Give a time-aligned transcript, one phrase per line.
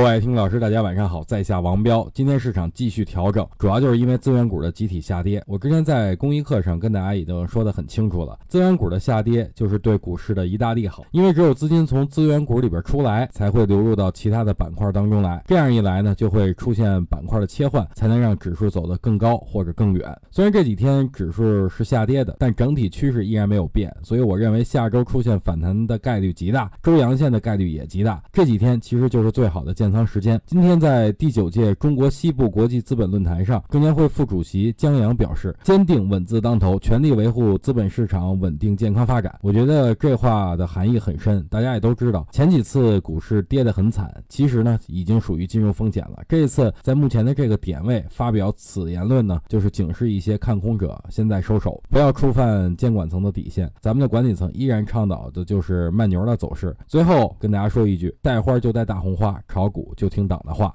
[0.00, 2.08] 各位听众老师，大家晚上好，在下王彪。
[2.14, 5.44] 今天市场继续调整，主要就是因为资源股的集体下跌。
[5.46, 15.44] 我之前在公益课上跟大家已经说得很清楚了，资源股的下跌就是对股市的一大利好，因为只有资金从资源股里边出来，才会流入到其他的板块当中来。
[15.46, 20.18] 这样一来呢，就会出现板块的切换，才能让指数走得更高或者更远。
[20.30, 28.22] 虽然这几天指数是下跌的，但整体趋势依然没有变，所以我认为下周出现反弹的概率极大，周阳线的概率也极大。
[28.32, 30.40] 这几天其实就是最好的建仓时间。
[30.46, 39.36] 今天在第九届中国西部国际资本论坛上，证监会副主席江阳表示，坚定稳字当头，全力维护资本市场稳定健康发展。
[39.42, 46.22] 我觉得这话的含义很深，大家也都知道，前几次股市跌得很惨，其实呢已经属于金融风险了。
[46.28, 53.68] 这次在目前的这个点位发表此言论呢，就是警示一些看空者现在收手，不要触犯监管层的底线。
[53.80, 56.76] 咱们的管理层依然倡导的就是慢牛的走势。
[56.86, 60.74] 最后跟大家说一句，带花就带大红花，炒股就听党的话。